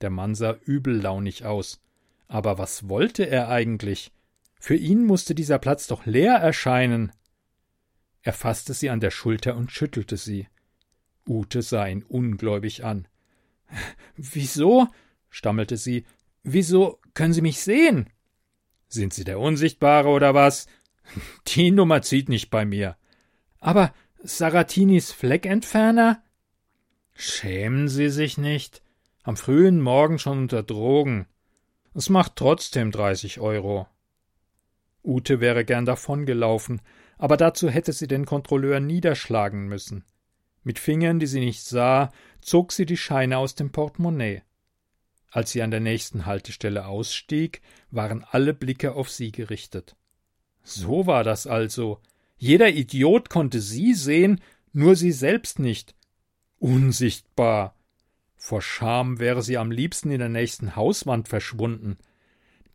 Der 0.00 0.10
Mann 0.10 0.34
sah 0.34 0.56
übellaunig 0.64 1.44
aus. 1.44 1.80
Aber 2.26 2.58
was 2.58 2.88
wollte 2.88 3.28
er 3.28 3.48
eigentlich? 3.48 4.10
Für 4.58 4.74
ihn 4.74 5.04
musste 5.04 5.36
dieser 5.36 5.60
Platz 5.60 5.86
doch 5.86 6.04
leer 6.04 6.34
erscheinen. 6.34 7.12
Er 8.22 8.32
fasste 8.32 8.74
sie 8.74 8.90
an 8.90 9.00
der 9.00 9.10
Schulter 9.10 9.56
und 9.56 9.72
schüttelte 9.72 10.16
sie. 10.16 10.48
Ute 11.26 11.62
sah 11.62 11.86
ihn 11.86 12.02
ungläubig 12.02 12.84
an. 12.84 13.08
Wieso? 14.16 14.88
stammelte 15.28 15.76
sie. 15.76 16.04
Wieso 16.42 17.00
können 17.14 17.32
Sie 17.32 17.42
mich 17.42 17.60
sehen? 17.60 18.10
Sind 18.88 19.14
Sie 19.14 19.24
der 19.24 19.38
Unsichtbare 19.38 20.08
oder 20.08 20.34
was? 20.34 20.66
Die 21.48 21.70
Nummer 21.70 22.02
zieht 22.02 22.28
nicht 22.28 22.50
bei 22.50 22.64
mir. 22.64 22.96
Aber 23.58 23.94
Saratinis 24.22 25.12
Fleckentferner? 25.12 26.22
Schämen 27.14 27.88
Sie 27.88 28.08
sich 28.08 28.38
nicht? 28.38 28.82
Am 29.22 29.36
frühen 29.36 29.80
Morgen 29.80 30.18
schon 30.18 30.38
unter 30.38 30.62
Drogen. 30.62 31.26
Es 31.94 32.08
macht 32.08 32.36
trotzdem 32.36 32.90
dreißig 32.90 33.40
Euro. 33.40 33.86
Ute 35.04 35.40
wäre 35.40 35.64
gern 35.64 35.84
davongelaufen, 35.84 36.80
aber 37.20 37.36
dazu 37.36 37.68
hätte 37.68 37.92
sie 37.92 38.08
den 38.08 38.24
Kontrolleur 38.24 38.80
niederschlagen 38.80 39.68
müssen. 39.68 40.04
Mit 40.64 40.78
Fingern, 40.78 41.20
die 41.20 41.26
sie 41.26 41.40
nicht 41.40 41.62
sah, 41.62 42.10
zog 42.40 42.72
sie 42.72 42.86
die 42.86 42.96
Scheine 42.96 43.36
aus 43.36 43.54
dem 43.54 43.70
Portemonnaie. 43.70 44.40
Als 45.30 45.52
sie 45.52 45.60
an 45.60 45.70
der 45.70 45.80
nächsten 45.80 46.24
Haltestelle 46.24 46.86
ausstieg, 46.86 47.60
waren 47.90 48.24
alle 48.30 48.54
Blicke 48.54 48.94
auf 48.94 49.10
sie 49.10 49.32
gerichtet. 49.32 49.96
So 50.62 51.06
war 51.06 51.22
das 51.22 51.46
also. 51.46 52.00
Jeder 52.38 52.70
Idiot 52.70 53.28
konnte 53.28 53.60
sie 53.60 53.92
sehen, 53.92 54.40
nur 54.72 54.96
sie 54.96 55.12
selbst 55.12 55.58
nicht. 55.58 55.94
Unsichtbar. 56.58 57.76
Vor 58.34 58.62
Scham 58.62 59.18
wäre 59.18 59.42
sie 59.42 59.58
am 59.58 59.70
liebsten 59.70 60.10
in 60.10 60.20
der 60.20 60.30
nächsten 60.30 60.74
Hauswand 60.74 61.28
verschwunden. 61.28 61.98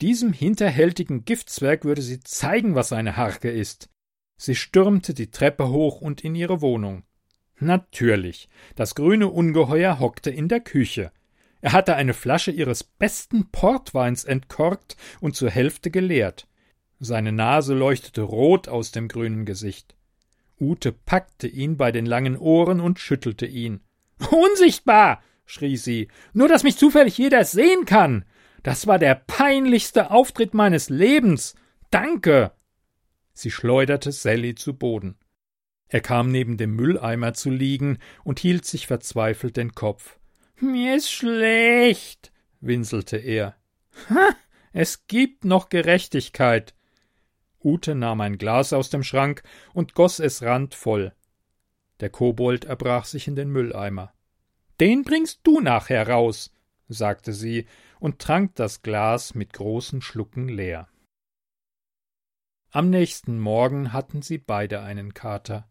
Diesem 0.01 0.33
hinterhältigen 0.33 1.25
Giftzwerg 1.25 1.83
würde 1.83 2.03
sie 2.03 2.19
zeigen, 2.19 2.75
was 2.75 2.93
eine 2.93 3.17
Harke 3.17 3.49
ist. 3.49 3.89
Sie 4.37 4.55
stürmte 4.55 5.13
die 5.13 5.31
Treppe 5.31 5.69
hoch 5.69 6.01
und 6.01 6.21
in 6.21 6.35
ihre 6.35 6.61
Wohnung. 6.61 7.03
Natürlich, 7.59 8.49
das 8.75 8.95
grüne 8.95 9.29
Ungeheuer 9.29 9.99
hockte 9.99 10.29
in 10.29 10.49
der 10.49 10.59
Küche. 10.59 11.11
Er 11.61 11.71
hatte 11.71 11.95
eine 11.95 12.13
Flasche 12.13 12.51
ihres 12.51 12.83
besten 12.83 13.49
Portweins 13.51 14.23
entkorkt 14.23 14.97
und 15.21 15.35
zur 15.35 15.49
Hälfte 15.49 15.89
geleert. 15.89 16.47
Seine 16.99 17.31
Nase 17.31 17.73
leuchtete 17.73 18.21
rot 18.21 18.67
aus 18.67 18.91
dem 18.91 19.07
grünen 19.07 19.45
Gesicht. 19.45 19.95
Ute 20.59 20.91
packte 20.91 21.47
ihn 21.47 21.77
bei 21.77 21.91
den 21.91 22.05
langen 22.05 22.37
Ohren 22.37 22.79
und 22.79 22.99
schüttelte 22.99 23.45
ihn. 23.45 23.81
Unsichtbar! 24.31 25.21
schrie 25.45 25.77
sie, 25.77 26.07
nur 26.33 26.47
dass 26.47 26.63
mich 26.63 26.77
zufällig 26.77 27.17
jeder 27.17 27.43
sehen 27.45 27.85
kann. 27.85 28.25
Das 28.63 28.87
war 28.87 28.97
der 28.97 29.15
peinlichste 29.15 30.11
Auftritt 30.11 30.53
meines 30.53 30.89
Lebens. 30.89 31.55
Danke. 31.91 32.51
Sie 33.35 33.51
schleuderte 33.51 34.11
Sally 34.11 34.55
zu 34.55 34.73
Boden. 34.73 35.17
Er 35.87 35.99
kam 35.99 36.31
neben 36.31 36.57
dem 36.57 36.75
Mülleimer 36.75 37.33
zu 37.33 37.51
liegen 37.51 37.99
und 38.23 38.39
hielt 38.39 38.65
sich 38.65 38.87
verzweifelt 38.87 39.57
den 39.57 39.75
Kopf. 39.75 40.17
Mir 40.59 40.95
ist 40.95 41.11
schlecht, 41.11 42.31
winselte 42.61 43.17
er. 43.17 43.55
Ha, 44.09 44.29
es 44.71 45.05
gibt 45.07 45.45
noch 45.45 45.69
Gerechtigkeit. 45.69 46.73
Ute 47.63 47.93
nahm 47.93 48.21
ein 48.21 48.37
Glas 48.37 48.73
aus 48.73 48.89
dem 48.89 49.03
Schrank 49.03 49.43
und 49.73 49.93
goss 49.93 50.19
es 50.19 50.41
randvoll. 50.41 51.13
Der 51.99 52.09
Kobold 52.09 52.65
erbrach 52.65 53.05
sich 53.05 53.27
in 53.27 53.35
den 53.35 53.49
Mülleimer. 53.49 54.13
Den 54.79 55.03
bringst 55.03 55.41
du 55.43 55.59
nachher 55.59 56.07
raus, 56.07 56.53
sagte 56.87 57.33
sie 57.33 57.67
und 57.99 58.19
trank 58.19 58.55
das 58.55 58.81
Glas 58.81 59.35
mit 59.35 59.53
großen 59.53 60.01
Schlucken 60.01 60.47
leer. 60.47 60.87
Am 62.75 62.89
nächsten 62.89 63.39
Morgen 63.39 63.93
hatten 63.93 64.21
sie 64.21 64.37
beide 64.37 64.81
einen 64.81 65.13
Kater. 65.13 65.65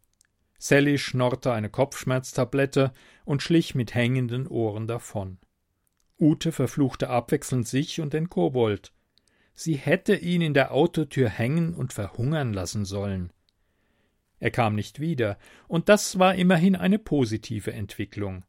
Sally 0.59 0.97
schnorrte 0.97 1.53
eine 1.53 1.69
Kopfschmerztablette 1.69 2.95
und 3.27 3.43
schlich 3.43 3.75
mit 3.75 3.95
hängenden 3.95 4.47
Ohren 4.47 4.87
davon. 4.87 5.37
Ute 6.19 6.51
verfluchte 6.51 7.11
abwechselnd 7.11 7.69
sich 7.69 8.01
und 8.01 8.15
den 8.15 8.31
Kobold. 8.31 8.95
Sie 9.53 9.75
hätte 9.75 10.17
ihn 10.17 10.41
in 10.41 10.55
der 10.55 10.73
Autotür 10.73 11.29
hängen 11.29 11.75
und 11.75 11.93
verhungern 11.93 12.55
lassen 12.55 12.87
sollen. 12.87 13.35
Er 14.41 14.51
kam 14.51 14.75
nicht 14.75 14.99
wieder, 14.99 15.37
und 15.69 15.91
das 15.91 16.19
war 16.19 16.37
immerhin 16.37 16.75
eine 16.75 16.99
positive 16.99 17.75
Entwicklung. 17.75 18.47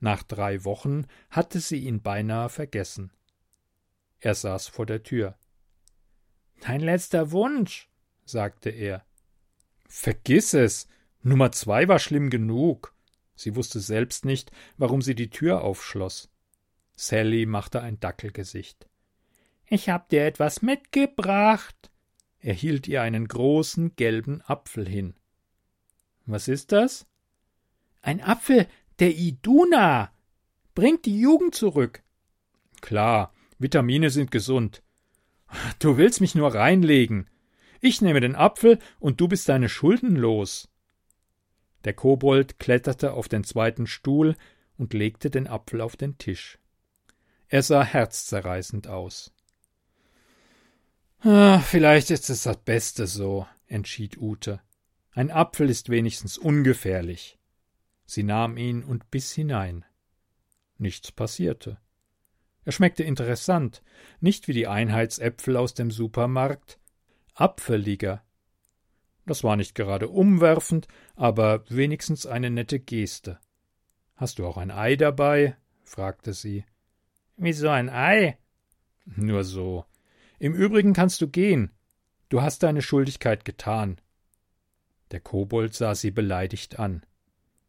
Nach 0.00 0.22
drei 0.22 0.64
Wochen 0.64 1.04
hatte 1.28 1.60
sie 1.60 1.80
ihn 1.80 2.00
beinahe 2.00 2.48
vergessen. 2.48 3.12
Er 4.20 4.34
saß 4.34 4.68
vor 4.68 4.86
der 4.86 5.02
Tür. 5.02 5.36
Dein 6.60 6.80
letzter 6.80 7.30
Wunsch, 7.30 7.88
sagte 8.24 8.70
er. 8.70 9.04
Vergiss 9.88 10.54
es. 10.54 10.88
Nummer 11.22 11.52
zwei 11.52 11.88
war 11.88 11.98
schlimm 11.98 12.30
genug. 12.30 12.94
Sie 13.34 13.56
wusste 13.56 13.80
selbst 13.80 14.24
nicht, 14.24 14.50
warum 14.76 15.02
sie 15.02 15.14
die 15.14 15.30
Tür 15.30 15.62
aufschloss. 15.62 16.30
Sally 16.96 17.46
machte 17.46 17.80
ein 17.80 18.00
Dackelgesicht. 18.00 18.88
Ich 19.66 19.88
hab 19.88 20.08
dir 20.08 20.24
etwas 20.24 20.62
mitgebracht. 20.62 21.90
Er 22.40 22.54
hielt 22.54 22.88
ihr 22.88 23.02
einen 23.02 23.28
großen 23.28 23.94
gelben 23.96 24.42
Apfel 24.42 24.88
hin. 24.88 25.14
Was 26.26 26.48
ist 26.48 26.72
das? 26.72 27.06
Ein 28.02 28.20
Apfel, 28.20 28.66
der 28.98 29.16
Iduna 29.16 30.12
bringt 30.74 31.06
die 31.06 31.20
Jugend 31.20 31.54
zurück. 31.54 32.02
Klar, 32.80 33.32
Vitamine 33.58 34.10
sind 34.10 34.30
gesund. 34.30 34.82
Du 35.78 35.96
willst 35.96 36.20
mich 36.20 36.34
nur 36.34 36.54
reinlegen. 36.54 37.28
Ich 37.80 38.00
nehme 38.00 38.20
den 38.20 38.34
Apfel 38.34 38.78
und 38.98 39.20
du 39.20 39.28
bist 39.28 39.48
deine 39.48 39.68
Schulden 39.68 40.16
los. 40.16 40.68
Der 41.84 41.94
Kobold 41.94 42.58
kletterte 42.58 43.12
auf 43.12 43.28
den 43.28 43.44
zweiten 43.44 43.86
Stuhl 43.86 44.36
und 44.76 44.94
legte 44.94 45.30
den 45.30 45.46
Apfel 45.46 45.80
auf 45.80 45.96
den 45.96 46.18
Tisch. 46.18 46.58
Er 47.48 47.62
sah 47.62 47.84
herzzerreißend 47.84 48.88
aus. 48.88 49.32
Ah, 51.20 51.60
vielleicht 51.60 52.10
ist 52.10 52.30
es 52.30 52.42
das 52.42 52.58
Beste 52.58 53.06
so, 53.06 53.46
entschied 53.66 54.18
Ute. 54.18 54.60
Ein 55.12 55.30
Apfel 55.30 55.70
ist 55.70 55.88
wenigstens 55.88 56.38
ungefährlich. 56.38 57.38
Sie 58.06 58.22
nahm 58.22 58.56
ihn 58.56 58.84
und 58.84 59.10
biss 59.10 59.32
hinein. 59.32 59.84
Nichts 60.78 61.10
passierte. 61.10 61.78
Er 62.68 62.72
schmeckte 62.72 63.02
interessant, 63.02 63.82
nicht 64.20 64.46
wie 64.46 64.52
die 64.52 64.66
Einheitsäpfel 64.66 65.56
aus 65.56 65.72
dem 65.72 65.90
Supermarkt, 65.90 66.78
apfeliger. 67.32 68.22
Das 69.24 69.42
war 69.42 69.56
nicht 69.56 69.74
gerade 69.74 70.10
umwerfend, 70.10 70.86
aber 71.16 71.64
wenigstens 71.70 72.26
eine 72.26 72.50
nette 72.50 72.78
Geste. 72.78 73.38
Hast 74.16 74.38
du 74.38 74.46
auch 74.46 74.58
ein 74.58 74.70
Ei 74.70 74.96
dabei? 74.96 75.56
fragte 75.82 76.34
sie. 76.34 76.66
Wieso 77.38 77.70
ein 77.70 77.88
Ei? 77.88 78.36
Nur 79.06 79.44
so. 79.44 79.86
Im 80.38 80.52
Übrigen 80.52 80.92
kannst 80.92 81.22
du 81.22 81.28
gehen. 81.28 81.70
Du 82.28 82.42
hast 82.42 82.62
deine 82.62 82.82
Schuldigkeit 82.82 83.46
getan. 83.46 83.98
Der 85.10 85.20
Kobold 85.20 85.72
sah 85.72 85.94
sie 85.94 86.10
beleidigt 86.10 86.78
an. 86.78 87.06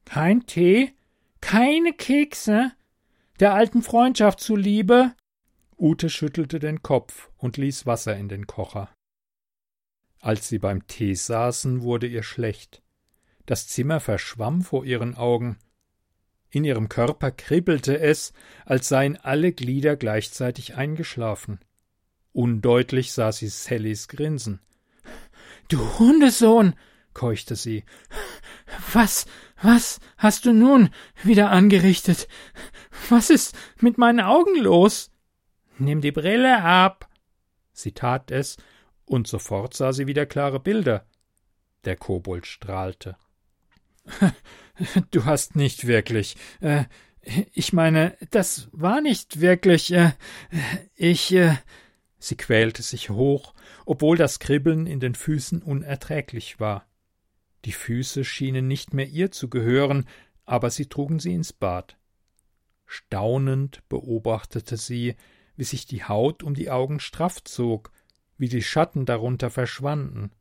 Kein 0.04 0.46
Tee? 0.46 0.92
Keine 1.40 1.94
Kekse? 1.94 2.74
Der 3.40 3.54
alten 3.54 3.82
Freundschaft 3.84 4.42
zuliebe? 4.42 5.14
Ute 5.78 6.10
schüttelte 6.10 6.60
den 6.60 6.84
Kopf 6.84 7.30
und 7.38 7.56
ließ 7.56 7.86
Wasser 7.86 8.18
in 8.18 8.28
den 8.28 8.48
Kocher. 8.48 8.90
Als 10.20 10.50
sie 10.50 10.60
beim 10.60 10.88
Tee 10.88 11.14
saßen, 11.14 11.82
wurde 11.82 12.08
ihr 12.08 12.24
schlecht. 12.24 12.82
Das 13.46 13.68
Zimmer 13.68 14.02
verschwamm 14.02 14.62
vor 14.62 14.84
ihren 14.84 15.16
Augen. 15.16 15.58
In 16.50 16.66
ihrem 16.66 16.90
Körper 16.90 17.32
kribbelte 17.32 17.98
es, 17.98 18.34
als 18.66 18.90
seien 18.90 19.16
alle 19.16 19.54
Glieder 19.54 19.96
gleichzeitig 19.96 20.76
eingeschlafen. 20.76 21.60
Undeutlich 22.34 23.14
sah 23.14 23.32
sie 23.32 23.48
Sallys 23.48 24.10
Grinsen. 24.10 24.60
Du 25.70 25.98
Hundesohn, 25.98 26.76
keuchte 27.14 27.56
sie. 27.56 27.86
Was, 28.94 29.26
was 29.62 30.00
hast 30.18 30.46
du 30.46 30.54
nun 30.54 30.90
wieder 31.24 31.52
angerichtet? 31.52 32.28
Was 33.10 33.30
ist 33.30 33.56
mit 33.80 33.98
meinen 33.98 34.22
Augen 34.22 34.56
los? 34.58 35.12
Nimm 35.78 36.02
die 36.02 36.12
Brille 36.12 36.62
ab. 36.62 37.10
Sie 37.72 37.94
tat 37.94 38.32
es, 38.32 38.58
und 39.06 39.28
sofort 39.28 39.74
sah 39.74 39.94
sie 39.94 40.08
wieder 40.08 40.26
klare 40.26 40.60
Bilder. 40.60 41.06
Der 41.86 41.96
Kobold 41.96 42.46
strahlte. 42.46 43.18
Du 45.12 45.26
hast 45.26 45.56
nicht 45.56 45.88
wirklich. 45.88 46.36
Äh, 46.62 46.86
ich 47.54 47.74
meine, 47.74 48.16
das 48.32 48.70
war 48.72 49.02
nicht 49.02 49.42
wirklich. 49.42 49.92
Äh, 49.92 50.14
ich. 50.96 51.34
Äh, 51.34 51.58
sie 52.18 52.36
quälte 52.36 52.82
sich 52.82 53.10
hoch, 53.10 53.54
obwohl 53.86 54.18
das 54.18 54.40
Kribbeln 54.40 54.88
in 54.88 55.00
den 55.00 55.16
Füßen 55.16 55.62
unerträglich 55.62 56.60
war. 56.60 56.89
Die 57.66 57.72
Füße 57.72 58.24
schienen 58.24 58.68
nicht 58.68 58.94
mehr 58.94 59.08
ihr 59.08 59.32
zu 59.32 59.50
gehören, 59.50 60.06
aber 60.46 60.70
sie 60.70 60.88
trugen 60.88 61.20
sie 61.20 61.34
ins 61.34 61.54
Bad. 61.54 61.98
Staunend 62.86 63.84
beobachtete 63.90 64.78
sie, 64.78 65.16
wie 65.56 65.64
sich 65.64 65.86
die 65.86 66.04
Haut 66.04 66.42
um 66.42 66.54
die 66.54 66.72
Augen 66.72 67.00
straff 67.00 67.44
zog, 67.44 67.92
wie 68.38 68.50
die 68.50 68.64
Schatten 68.64 69.06
darunter 69.06 69.50
verschwanden. 69.50 70.32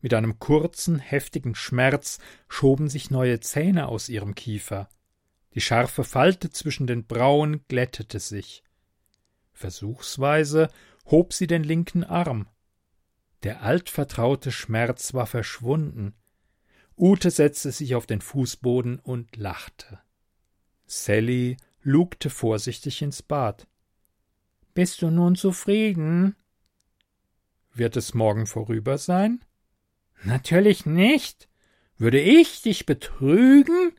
Mit 0.00 0.14
einem 0.14 0.38
kurzen, 0.38 0.98
heftigen 0.98 1.54
Schmerz 1.54 2.18
schoben 2.48 2.88
sich 2.88 3.10
neue 3.10 3.40
Zähne 3.40 3.88
aus 3.88 4.08
ihrem 4.08 4.34
Kiefer. 4.34 4.88
Die 5.54 5.60
scharfe 5.60 6.04
Falte 6.04 6.50
zwischen 6.50 6.86
den 6.86 7.06
Brauen 7.06 7.64
glättete 7.66 8.20
sich. 8.20 8.62
Versuchsweise 9.52 10.68
hob 11.06 11.32
sie 11.32 11.48
den 11.48 11.64
linken 11.64 12.04
Arm. 12.04 12.46
Der 13.42 13.62
altvertraute 13.62 14.52
Schmerz 14.52 15.14
war 15.14 15.26
verschwunden, 15.26 16.14
Ute 16.98 17.30
setzte 17.30 17.70
sich 17.70 17.94
auf 17.94 18.06
den 18.06 18.20
Fußboden 18.20 18.98
und 18.98 19.36
lachte. 19.36 20.00
Sally 20.86 21.56
lugte 21.82 22.28
vorsichtig 22.28 23.02
ins 23.02 23.22
Bad. 23.22 23.66
Bist 24.74 25.02
du 25.02 25.10
nun 25.10 25.36
zufrieden? 25.36 26.34
Wird 27.72 27.96
es 27.96 28.14
morgen 28.14 28.46
vorüber 28.46 28.98
sein? 28.98 29.44
Natürlich 30.24 30.86
nicht. 30.86 31.48
Würde 31.96 32.20
ich 32.20 32.62
dich 32.62 32.86
betrügen? 32.86 33.92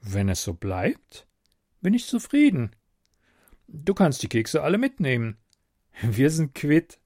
Wenn 0.00 0.28
es 0.28 0.42
so 0.42 0.54
bleibt, 0.54 1.26
bin 1.80 1.94
ich 1.94 2.06
zufrieden. 2.06 2.74
Du 3.68 3.94
kannst 3.94 4.22
die 4.22 4.28
Kekse 4.28 4.62
alle 4.62 4.78
mitnehmen. 4.78 5.38
Wir 6.02 6.30
sind 6.30 6.54
quitt. 6.54 6.98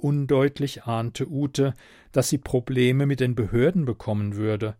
Undeutlich 0.00 0.84
ahnte 0.84 1.30
Ute, 1.30 1.74
dass 2.10 2.30
sie 2.30 2.38
Probleme 2.38 3.04
mit 3.04 3.20
den 3.20 3.34
Behörden 3.34 3.84
bekommen 3.84 4.34
würde. 4.34 4.76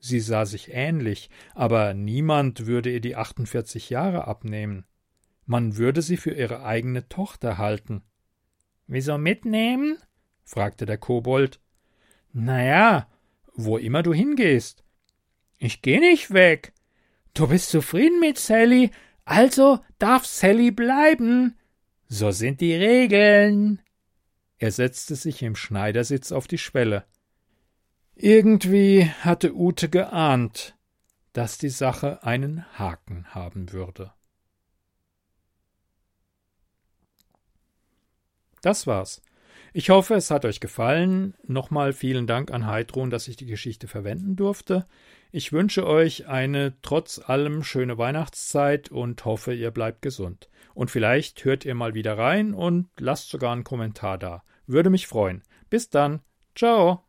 Sie 0.00 0.18
sah 0.18 0.44
sich 0.44 0.72
ähnlich, 0.72 1.30
aber 1.54 1.94
niemand 1.94 2.66
würde 2.66 2.90
ihr 2.90 3.00
die 3.00 3.14
48 3.14 3.90
Jahre 3.90 4.26
abnehmen. 4.26 4.84
Man 5.44 5.76
würde 5.76 6.02
sie 6.02 6.16
für 6.16 6.32
ihre 6.32 6.64
eigene 6.64 7.08
Tochter 7.08 7.58
halten. 7.58 8.02
Wieso 8.88 9.18
mitnehmen? 9.18 9.98
fragte 10.44 10.84
der 10.84 10.98
Kobold. 10.98 11.60
Na 12.32 12.64
ja, 12.64 13.08
wo 13.54 13.78
immer 13.78 14.02
du 14.02 14.12
hingehst. 14.12 14.84
Ich 15.58 15.80
geh 15.80 16.00
nicht 16.00 16.32
weg. 16.32 16.72
Du 17.34 17.46
bist 17.46 17.70
zufrieden 17.70 18.18
mit 18.18 18.38
Sally, 18.38 18.90
also 19.24 19.78
darf 20.00 20.26
Sally 20.26 20.72
bleiben. 20.72 21.56
So 22.08 22.32
sind 22.32 22.60
die 22.60 22.74
Regeln. 22.74 23.80
Er 24.58 24.72
setzte 24.72 25.16
sich 25.16 25.42
im 25.42 25.56
Schneidersitz 25.56 26.32
auf 26.32 26.46
die 26.46 26.58
Schwelle. 26.58 27.04
Irgendwie 28.14 29.04
hatte 29.04 29.54
Ute 29.54 29.90
geahnt, 29.90 30.76
dass 31.32 31.58
die 31.58 31.68
Sache 31.68 32.22
einen 32.22 32.64
Haken 32.78 33.26
haben 33.34 33.72
würde. 33.72 34.12
Das 38.62 38.86
war's. 38.86 39.20
Ich 39.74 39.90
hoffe, 39.90 40.14
es 40.14 40.30
hat 40.30 40.46
euch 40.46 40.60
gefallen. 40.60 41.34
Nochmal 41.42 41.92
vielen 41.92 42.26
Dank 42.26 42.50
an 42.50 42.66
Heidrun, 42.66 43.10
dass 43.10 43.28
ich 43.28 43.36
die 43.36 43.44
Geschichte 43.44 43.88
verwenden 43.88 44.34
durfte. 44.34 44.86
Ich 45.32 45.52
wünsche 45.52 45.86
euch 45.86 46.28
eine 46.28 46.74
trotz 46.82 47.18
allem 47.18 47.62
schöne 47.62 47.98
Weihnachtszeit 47.98 48.90
und 48.90 49.24
hoffe, 49.24 49.54
ihr 49.54 49.70
bleibt 49.70 50.02
gesund. 50.02 50.48
Und 50.74 50.90
vielleicht 50.90 51.44
hört 51.44 51.64
ihr 51.64 51.74
mal 51.74 51.94
wieder 51.94 52.16
rein 52.16 52.54
und 52.54 52.88
lasst 52.98 53.30
sogar 53.30 53.52
einen 53.52 53.64
Kommentar 53.64 54.18
da. 54.18 54.42
Würde 54.66 54.90
mich 54.90 55.06
freuen. 55.06 55.42
Bis 55.70 55.90
dann. 55.90 56.20
Ciao. 56.54 57.02